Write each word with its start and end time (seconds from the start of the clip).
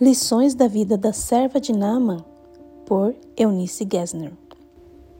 Lições 0.00 0.54
da 0.54 0.68
vida 0.68 0.96
da 0.96 1.12
serva 1.12 1.60
de 1.60 1.72
Naaman, 1.72 2.24
por 2.86 3.16
Eunice 3.36 3.84
Gessner. 3.92 4.30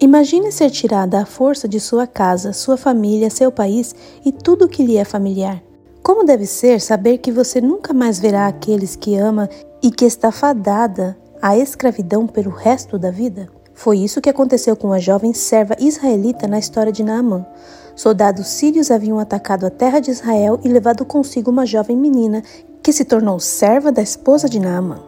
Imagine 0.00 0.50
ser 0.50 0.68
tirada 0.68 1.20
à 1.20 1.24
força 1.24 1.68
de 1.68 1.78
sua 1.78 2.08
casa, 2.08 2.52
sua 2.52 2.76
família, 2.76 3.30
seu 3.30 3.52
país 3.52 3.94
e 4.26 4.32
tudo 4.32 4.64
o 4.64 4.68
que 4.68 4.82
lhe 4.84 4.96
é 4.96 5.04
familiar. 5.04 5.62
Como 6.02 6.24
deve 6.24 6.44
ser 6.44 6.80
saber 6.80 7.18
que 7.18 7.30
você 7.30 7.60
nunca 7.60 7.94
mais 7.94 8.18
verá 8.18 8.48
aqueles 8.48 8.96
que 8.96 9.14
ama 9.14 9.48
e 9.80 9.92
que 9.92 10.04
está 10.04 10.32
fadada 10.32 11.16
à 11.40 11.56
escravidão 11.56 12.26
pelo 12.26 12.50
resto 12.50 12.98
da 12.98 13.12
vida? 13.12 13.48
Foi 13.74 13.98
isso 13.98 14.20
que 14.20 14.28
aconteceu 14.28 14.74
com 14.74 14.92
a 14.92 14.98
jovem 14.98 15.32
serva 15.32 15.76
israelita 15.78 16.48
na 16.48 16.58
história 16.58 16.90
de 16.90 17.04
Naamã. 17.04 17.46
Soldados 17.94 18.48
sírios 18.48 18.90
haviam 18.90 19.20
atacado 19.20 19.66
a 19.66 19.70
terra 19.70 20.00
de 20.00 20.10
Israel 20.10 20.58
e 20.64 20.68
levado 20.68 21.04
consigo 21.04 21.48
uma 21.48 21.64
jovem 21.64 21.96
menina 21.96 22.42
que 22.84 22.92
se 22.92 23.02
tornou 23.02 23.40
serva 23.40 23.90
da 23.90 24.02
esposa 24.02 24.46
de 24.46 24.60
Naamã. 24.60 25.02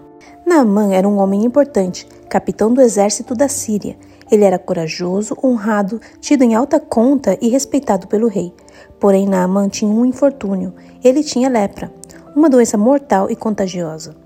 Naamã 0.46 0.94
era 0.94 1.06
um 1.06 1.18
homem 1.18 1.44
importante, 1.44 2.08
capitão 2.26 2.72
do 2.72 2.80
exército 2.80 3.34
da 3.34 3.48
Síria. 3.48 3.98
Ele 4.30 4.44
era 4.44 4.58
corajoso, 4.58 5.36
honrado, 5.44 6.00
tido 6.18 6.42
em 6.42 6.54
alta 6.54 6.80
conta 6.80 7.36
e 7.38 7.50
respeitado 7.50 8.08
pelo 8.08 8.28
rei. 8.28 8.50
Porém, 8.98 9.28
Naamã 9.28 9.68
tinha 9.68 9.90
um 9.90 10.06
infortúnio. 10.06 10.72
Ele 11.04 11.22
tinha 11.22 11.50
lepra, 11.50 11.92
uma 12.34 12.48
doença 12.48 12.78
mortal 12.78 13.30
e 13.30 13.36
contagiosa. 13.36 14.16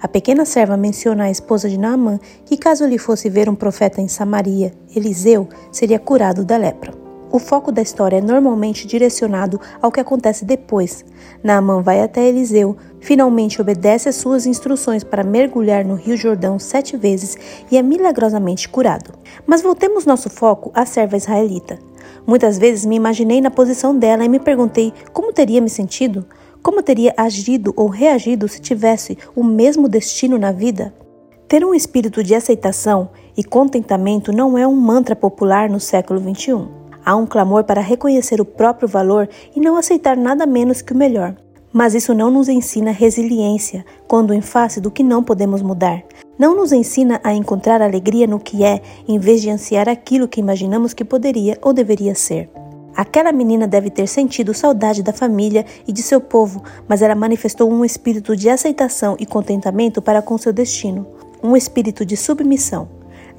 A 0.00 0.08
pequena 0.08 0.46
serva 0.46 0.74
menciona 0.74 1.24
à 1.24 1.30
esposa 1.30 1.68
de 1.68 1.76
Naamã 1.76 2.18
que, 2.46 2.56
caso 2.56 2.86
lhe 2.86 2.96
fosse 2.96 3.28
ver 3.28 3.50
um 3.50 3.54
profeta 3.54 4.00
em 4.00 4.08
Samaria, 4.08 4.72
Eliseu, 4.96 5.46
seria 5.70 5.98
curado 5.98 6.42
da 6.42 6.56
lepra. 6.56 7.03
O 7.34 7.40
foco 7.40 7.72
da 7.72 7.82
história 7.82 8.18
é 8.18 8.20
normalmente 8.20 8.86
direcionado 8.86 9.60
ao 9.82 9.90
que 9.90 9.98
acontece 9.98 10.44
depois. 10.44 11.04
Naamã 11.42 11.82
vai 11.82 12.00
até 12.00 12.24
Eliseu, 12.28 12.76
finalmente 13.00 13.60
obedece 13.60 14.08
às 14.08 14.14
suas 14.14 14.46
instruções 14.46 15.02
para 15.02 15.24
mergulhar 15.24 15.84
no 15.84 15.96
Rio 15.96 16.16
Jordão 16.16 16.60
sete 16.60 16.96
vezes 16.96 17.36
e 17.72 17.76
é 17.76 17.82
milagrosamente 17.82 18.68
curado. 18.68 19.10
Mas 19.44 19.62
voltemos 19.62 20.06
nosso 20.06 20.30
foco 20.30 20.70
à 20.72 20.86
serva 20.86 21.16
israelita. 21.16 21.76
Muitas 22.24 22.56
vezes 22.56 22.86
me 22.86 22.94
imaginei 22.94 23.40
na 23.40 23.50
posição 23.50 23.98
dela 23.98 24.24
e 24.24 24.28
me 24.28 24.38
perguntei 24.38 24.92
como 25.12 25.32
teria 25.32 25.60
me 25.60 25.68
sentido, 25.68 26.24
como 26.62 26.84
teria 26.84 27.12
agido 27.16 27.74
ou 27.74 27.88
reagido 27.88 28.46
se 28.46 28.60
tivesse 28.60 29.18
o 29.34 29.42
mesmo 29.42 29.88
destino 29.88 30.38
na 30.38 30.52
vida. 30.52 30.94
Ter 31.48 31.64
um 31.64 31.74
espírito 31.74 32.22
de 32.22 32.32
aceitação 32.32 33.10
e 33.36 33.42
contentamento 33.42 34.30
não 34.30 34.56
é 34.56 34.64
um 34.64 34.76
mantra 34.76 35.16
popular 35.16 35.68
no 35.68 35.80
século 35.80 36.20
XXI. 36.20 36.83
Há 37.04 37.14
um 37.14 37.26
clamor 37.26 37.64
para 37.64 37.82
reconhecer 37.82 38.40
o 38.40 38.44
próprio 38.44 38.88
valor 38.88 39.28
e 39.54 39.60
não 39.60 39.76
aceitar 39.76 40.16
nada 40.16 40.46
menos 40.46 40.80
que 40.80 40.92
o 40.92 40.96
melhor. 40.96 41.36
Mas 41.72 41.94
isso 41.94 42.14
não 42.14 42.30
nos 42.30 42.48
ensina 42.48 42.90
resiliência 42.92 43.84
quando 44.08 44.32
em 44.32 44.40
face 44.40 44.80
do 44.80 44.90
que 44.90 45.02
não 45.02 45.22
podemos 45.22 45.60
mudar. 45.60 46.02
Não 46.38 46.56
nos 46.56 46.72
ensina 46.72 47.20
a 47.22 47.34
encontrar 47.34 47.82
alegria 47.82 48.26
no 48.26 48.40
que 48.40 48.64
é, 48.64 48.80
em 49.06 49.18
vez 49.18 49.42
de 49.42 49.50
ansiar 49.50 49.88
aquilo 49.88 50.28
que 50.28 50.40
imaginamos 50.40 50.94
que 50.94 51.04
poderia 51.04 51.58
ou 51.60 51.72
deveria 51.72 52.14
ser. 52.14 52.48
Aquela 52.96 53.32
menina 53.32 53.66
deve 53.66 53.90
ter 53.90 54.06
sentido 54.06 54.54
saudade 54.54 55.02
da 55.02 55.12
família 55.12 55.66
e 55.86 55.92
de 55.92 56.00
seu 56.00 56.20
povo, 56.20 56.62
mas 56.88 57.02
ela 57.02 57.14
manifestou 57.14 57.70
um 57.70 57.84
espírito 57.84 58.36
de 58.36 58.48
aceitação 58.48 59.16
e 59.18 59.26
contentamento 59.26 60.00
para 60.00 60.22
com 60.22 60.38
seu 60.38 60.52
destino, 60.52 61.06
um 61.42 61.56
espírito 61.56 62.06
de 62.06 62.16
submissão. 62.16 62.88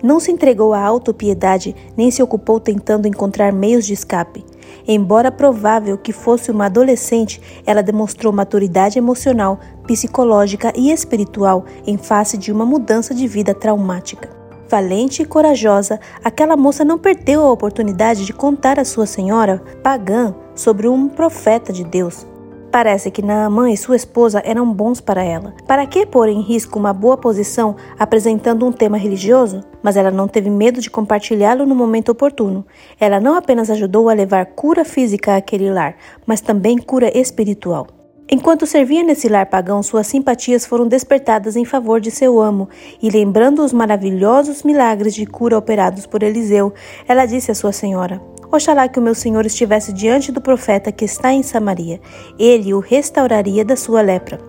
Não 0.04 0.20
se 0.20 0.32
entregou 0.32 0.74
à 0.74 0.82
autopiedade, 0.82 1.76
nem 1.96 2.12
se 2.12 2.22
ocupou 2.22 2.60
tentando 2.60 3.08
encontrar 3.08 3.52
meios 3.52 3.86
de 3.86 3.94
escape. 3.94 4.46
Embora 4.88 5.32
provável 5.32 5.98
que 5.98 6.14
fosse 6.14 6.52
uma 6.52 6.66
adolescente, 6.66 7.42
ela 7.66 7.82
demonstrou 7.82 8.32
maturidade 8.32 9.00
emocional, 9.00 9.60
psicológica 9.88 10.72
e 10.76 10.92
espiritual 10.92 11.66
em 11.88 11.98
face 11.98 12.38
de 12.38 12.52
uma 12.52 12.66
mudança 12.66 13.14
de 13.14 13.28
vida 13.28 13.54
traumática. 13.54 14.30
Valente 14.70 15.22
e 15.22 15.26
corajosa, 15.26 16.00
aquela 16.24 16.58
moça 16.58 16.84
não 16.84 16.98
perdeu 16.98 17.42
a 17.42 17.52
oportunidade 17.52 18.26
de 18.26 18.34
contar 18.34 18.80
à 18.80 18.86
sua 18.86 19.06
senhora, 19.06 19.62
pagã, 19.84 20.36
sobre 20.56 20.88
um 20.88 21.08
profeta 21.08 21.72
de 21.72 21.84
Deus, 21.84 22.26
Parece 22.76 23.10
que 23.10 23.22
Naamã 23.22 23.72
e 23.72 23.78
sua 23.78 23.96
esposa 23.96 24.42
eram 24.44 24.70
bons 24.70 25.00
para 25.00 25.24
ela. 25.24 25.54
Para 25.66 25.88
que 25.88 26.06
pôr 26.06 26.28
em 26.28 26.42
risco 26.42 26.78
uma 26.78 26.92
boa 26.92 27.16
posição 27.16 27.78
apresentando 27.98 28.66
um 28.66 28.72
tema 28.74 28.98
religioso? 28.98 29.64
Mas 29.82 29.96
ela 29.96 30.12
não 30.12 30.28
teve 30.28 30.50
medo 30.50 30.82
de 30.82 30.90
compartilhá-lo 30.90 31.66
no 31.66 31.74
momento 31.74 32.10
oportuno. 32.10 32.66
Ela 33.00 33.22
não 33.22 33.38
apenas 33.38 33.70
ajudou 33.70 34.10
a 34.10 34.14
levar 34.14 34.48
cura 34.48 34.84
física 34.84 35.38
àquele 35.38 35.72
lar, 35.72 35.96
mas 36.28 36.42
também 36.42 36.78
cura 36.78 37.18
espiritual. 37.18 37.95
Enquanto 38.30 38.66
servia 38.66 39.04
nesse 39.04 39.30
lar 39.30 39.46
pagão, 39.46 39.84
suas 39.84 40.08
simpatias 40.08 40.66
foram 40.66 40.88
despertadas 40.88 41.56
em 41.56 41.64
favor 41.64 42.02
de 42.02 42.10
seu 42.10 42.42
amo, 42.42 42.68
e 43.00 43.10
lembrando 43.10 43.64
os 43.64 43.72
maravilhosos 43.72 44.64
milagres 44.64 45.14
de 45.14 45.28
cura 45.28 45.58
operados 45.58 46.08
por 46.08 46.24
Eliseu, 46.24 46.74
ela 47.08 47.28
disse 47.28 47.52
à 47.52 47.56
sua 47.56 47.72
senhora: 47.72 48.20
Oxalá 48.52 48.88
que 48.88 48.98
o 48.98 49.02
meu 49.02 49.14
senhor 49.14 49.46
estivesse 49.46 49.94
diante 49.94 50.32
do 50.32 50.42
profeta 50.42 50.92
que 50.92 51.06
está 51.06 51.32
em 51.32 51.44
Samaria. 51.44 52.02
Ele 52.40 52.74
o 52.74 52.80
restauraria 52.80 53.64
da 53.64 53.76
sua 53.76 54.02
lepra. 54.02 54.40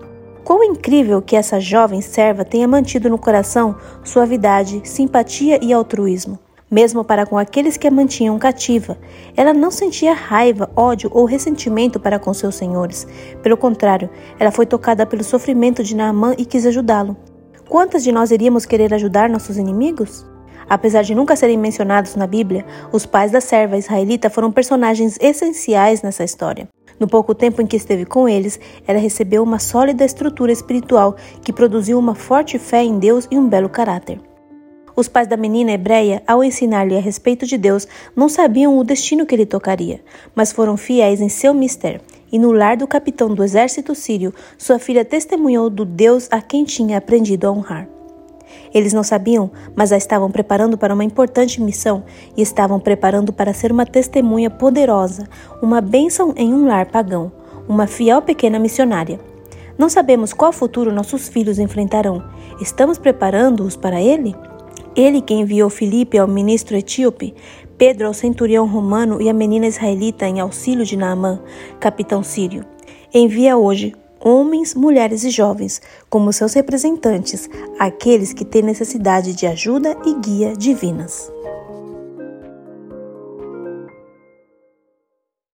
Quão 0.42 0.64
incrível 0.64 1.20
que 1.20 1.36
essa 1.36 1.60
jovem 1.60 2.00
serva 2.00 2.44
tenha 2.44 2.68
mantido 2.68 3.10
no 3.10 3.18
coração 3.18 3.76
suavidade, 4.04 4.80
simpatia 4.84 5.58
e 5.62 5.72
altruísmo. 5.72 6.45
Mesmo 6.76 7.02
para 7.02 7.24
com 7.24 7.38
aqueles 7.38 7.78
que 7.78 7.88
a 7.88 7.90
mantinham 7.90 8.38
cativa, 8.38 8.98
ela 9.34 9.54
não 9.54 9.70
sentia 9.70 10.12
raiva, 10.12 10.68
ódio 10.76 11.10
ou 11.10 11.24
ressentimento 11.24 11.98
para 11.98 12.18
com 12.18 12.34
seus 12.34 12.54
senhores. 12.54 13.06
Pelo 13.42 13.56
contrário, 13.56 14.10
ela 14.38 14.50
foi 14.50 14.66
tocada 14.66 15.06
pelo 15.06 15.24
sofrimento 15.24 15.82
de 15.82 15.96
Naamã 15.96 16.34
e 16.36 16.44
quis 16.44 16.66
ajudá-lo. 16.66 17.16
Quantas 17.66 18.04
de 18.04 18.12
nós 18.12 18.30
iríamos 18.30 18.66
querer 18.66 18.92
ajudar 18.92 19.30
nossos 19.30 19.56
inimigos? 19.56 20.26
Apesar 20.68 21.00
de 21.00 21.14
nunca 21.14 21.34
serem 21.34 21.56
mencionados 21.56 22.14
na 22.14 22.26
Bíblia, 22.26 22.66
os 22.92 23.06
pais 23.06 23.32
da 23.32 23.40
serva 23.40 23.78
israelita 23.78 24.28
foram 24.28 24.52
personagens 24.52 25.16
essenciais 25.18 26.02
nessa 26.02 26.24
história. 26.24 26.68
No 27.00 27.08
pouco 27.08 27.34
tempo 27.34 27.62
em 27.62 27.66
que 27.66 27.76
esteve 27.78 28.04
com 28.04 28.28
eles, 28.28 28.60
ela 28.86 28.98
recebeu 28.98 29.42
uma 29.42 29.58
sólida 29.58 30.04
estrutura 30.04 30.52
espiritual 30.52 31.16
que 31.42 31.54
produziu 31.54 31.98
uma 31.98 32.14
forte 32.14 32.58
fé 32.58 32.84
em 32.84 32.98
Deus 32.98 33.26
e 33.30 33.38
um 33.38 33.48
belo 33.48 33.70
caráter. 33.70 34.20
Os 34.96 35.08
pais 35.08 35.28
da 35.28 35.36
menina 35.36 35.72
hebreia, 35.72 36.22
ao 36.26 36.42
ensinar-lhe 36.42 36.96
a 36.96 37.00
respeito 37.00 37.44
de 37.44 37.58
Deus, 37.58 37.86
não 38.16 38.30
sabiam 38.30 38.78
o 38.78 38.82
destino 38.82 39.26
que 39.26 39.36
lhe 39.36 39.44
tocaria, 39.44 40.00
mas 40.34 40.52
foram 40.52 40.74
fiéis 40.74 41.20
em 41.20 41.28
seu 41.28 41.52
mistério. 41.52 42.00
E 42.32 42.38
no 42.38 42.50
lar 42.50 42.78
do 42.78 42.86
capitão 42.86 43.34
do 43.34 43.44
exército 43.44 43.94
sírio, 43.94 44.32
sua 44.56 44.78
filha 44.78 45.04
testemunhou 45.04 45.68
do 45.68 45.84
Deus 45.84 46.28
a 46.30 46.40
quem 46.40 46.64
tinha 46.64 46.96
aprendido 46.96 47.46
a 47.46 47.52
honrar. 47.52 47.86
Eles 48.72 48.94
não 48.94 49.02
sabiam, 49.02 49.50
mas 49.74 49.92
a 49.92 49.98
estavam 49.98 50.30
preparando 50.30 50.78
para 50.78 50.94
uma 50.94 51.04
importante 51.04 51.60
missão 51.60 52.02
e 52.34 52.40
estavam 52.40 52.80
preparando 52.80 53.34
para 53.34 53.52
ser 53.52 53.70
uma 53.70 53.84
testemunha 53.84 54.48
poderosa, 54.48 55.28
uma 55.62 55.82
bênção 55.82 56.32
em 56.36 56.54
um 56.54 56.66
lar 56.66 56.86
pagão, 56.86 57.30
uma 57.68 57.86
fiel 57.86 58.22
pequena 58.22 58.58
missionária. 58.58 59.20
Não 59.76 59.90
sabemos 59.90 60.32
qual 60.32 60.52
futuro 60.52 60.90
nossos 60.90 61.28
filhos 61.28 61.58
enfrentarão. 61.58 62.24
Estamos 62.60 62.96
preparando-os 62.98 63.76
para 63.76 64.00
ele? 64.00 64.34
Ele 64.96 65.20
que 65.20 65.34
enviou 65.34 65.68
Filipe 65.68 66.16
ao 66.16 66.26
ministro 66.26 66.74
etíope, 66.74 67.34
Pedro 67.76 68.06
ao 68.06 68.14
centurião 68.14 68.66
romano 68.66 69.20
e 69.20 69.28
a 69.28 69.32
menina 69.32 69.66
israelita 69.66 70.26
em 70.26 70.40
auxílio 70.40 70.86
de 70.86 70.96
Naamã, 70.96 71.38
capitão 71.78 72.22
sírio. 72.22 72.64
Envia 73.12 73.58
hoje 73.58 73.94
homens, 74.18 74.74
mulheres 74.74 75.22
e 75.22 75.30
jovens, 75.30 75.82
como 76.08 76.32
seus 76.32 76.54
representantes, 76.54 77.48
aqueles 77.78 78.32
que 78.32 78.44
têm 78.44 78.62
necessidade 78.62 79.34
de 79.34 79.46
ajuda 79.46 79.94
e 80.06 80.14
guia 80.14 80.56
divinas. 80.56 81.30